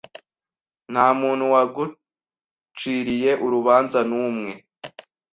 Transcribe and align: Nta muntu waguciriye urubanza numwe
Nta 0.91 1.05
muntu 1.21 1.43
waguciriye 1.53 3.31
urubanza 3.45 3.99
numwe 4.09 4.51